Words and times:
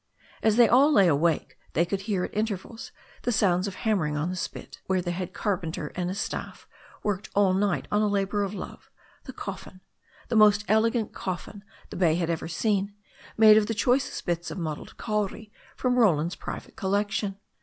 As 0.41 0.55
they 0.55 0.67
all 0.67 0.91
lay 0.91 1.07
awake 1.07 1.59
they 1.73 1.85
could 1.85 2.01
hear, 2.01 2.23
at 2.23 2.33
intervals, 2.35 2.91
the 3.21 3.31
sounds 3.31 3.67
of 3.67 3.75
hammering 3.75 4.17
on 4.17 4.31
the 4.31 4.35
spit, 4.35 4.81
where 4.87 4.99
the 4.99 5.11
head 5.11 5.31
carpenter 5.31 5.91
and 5.93 6.09
his 6.09 6.19
staff 6.19 6.67
worked 7.03 7.29
all 7.35 7.53
night 7.53 7.87
on 7.91 8.01
a 8.01 8.07
labour 8.07 8.41
of 8.41 8.55
love, 8.55 8.89
the 9.25 9.31
coffin, 9.31 9.79
the 10.27 10.35
most 10.35 10.65
elegant 10.67 11.13
coffin 11.13 11.63
the 11.91 11.97
bay 11.97 12.15
had 12.15 12.31
ever 12.31 12.47
seen, 12.47 12.95
made 13.37 13.57
of 13.57 13.67
the 13.67 13.75
choicest 13.75 14.25
bits 14.25 14.49
of 14.49 14.57
mottled 14.57 14.97
kauri 14.97 15.51
from 15.75 15.99
Roland's 15.99 16.33
private 16.35 16.75
collection. 16.75 17.37